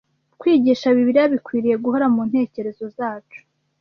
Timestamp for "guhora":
1.83-2.05